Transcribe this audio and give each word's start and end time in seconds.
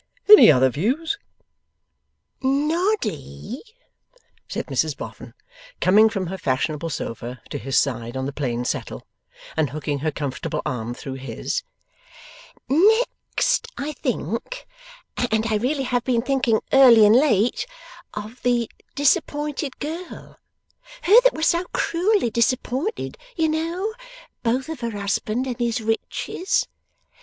'Any 0.27 0.51
other 0.51 0.71
views?' 0.71 1.19
'Noddy,' 2.41 3.61
said 4.47 4.65
Mrs 4.65 4.97
Boffin, 4.97 5.35
coming 5.79 6.09
from 6.09 6.25
her 6.25 6.39
fashionable 6.39 6.89
sofa 6.89 7.39
to 7.51 7.59
his 7.59 7.77
side 7.77 8.17
on 8.17 8.25
the 8.25 8.33
plain 8.33 8.65
settle, 8.65 9.05
and 9.55 9.69
hooking 9.69 9.99
her 9.99 10.09
comfortable 10.09 10.63
arm 10.65 10.95
through 10.95 11.19
his, 11.21 11.61
'Next 12.67 13.67
I 13.77 13.91
think 13.93 14.65
and 15.31 15.45
I 15.51 15.57
really 15.57 15.83
have 15.83 16.03
been 16.03 16.23
thinking 16.23 16.61
early 16.73 17.05
and 17.05 17.15
late 17.15 17.67
of 18.15 18.41
the 18.41 18.71
disappointed 18.95 19.77
girl; 19.77 20.39
her 21.03 21.21
that 21.21 21.33
was 21.35 21.45
so 21.45 21.63
cruelly 21.73 22.31
disappointed, 22.31 23.19
you 23.35 23.49
know, 23.49 23.93
both 24.41 24.67
of 24.67 24.79
her 24.79 24.97
husband 24.99 25.45
and 25.45 25.59
his 25.59 25.79
riches. 25.79 26.67